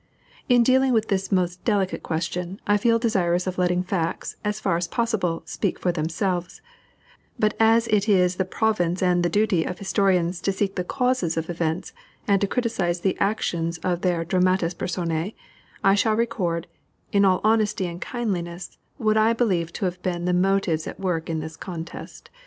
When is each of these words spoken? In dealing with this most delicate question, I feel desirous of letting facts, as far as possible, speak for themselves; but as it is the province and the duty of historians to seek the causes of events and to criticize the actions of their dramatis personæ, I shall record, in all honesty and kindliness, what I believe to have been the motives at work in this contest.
In 0.49 0.63
dealing 0.63 0.93
with 0.93 1.09
this 1.09 1.31
most 1.31 1.63
delicate 1.63 2.01
question, 2.01 2.59
I 2.65 2.77
feel 2.77 2.97
desirous 2.97 3.45
of 3.45 3.59
letting 3.59 3.83
facts, 3.83 4.35
as 4.43 4.59
far 4.59 4.75
as 4.75 4.87
possible, 4.87 5.43
speak 5.45 5.77
for 5.77 5.91
themselves; 5.91 6.59
but 7.37 7.53
as 7.59 7.85
it 7.85 8.09
is 8.09 8.37
the 8.37 8.43
province 8.45 9.03
and 9.03 9.21
the 9.21 9.29
duty 9.29 9.63
of 9.63 9.77
historians 9.77 10.41
to 10.41 10.51
seek 10.51 10.73
the 10.75 10.83
causes 10.83 11.37
of 11.37 11.51
events 11.51 11.93
and 12.27 12.41
to 12.41 12.47
criticize 12.47 13.01
the 13.01 13.15
actions 13.19 13.77
of 13.83 14.01
their 14.01 14.25
dramatis 14.25 14.73
personæ, 14.73 15.35
I 15.83 15.93
shall 15.93 16.15
record, 16.15 16.65
in 17.11 17.23
all 17.23 17.39
honesty 17.43 17.85
and 17.85 18.01
kindliness, 18.01 18.79
what 18.97 19.17
I 19.17 19.33
believe 19.33 19.71
to 19.73 19.85
have 19.85 20.01
been 20.01 20.25
the 20.25 20.33
motives 20.33 20.87
at 20.87 20.99
work 20.99 21.29
in 21.29 21.41
this 21.41 21.55
contest. 21.55 22.31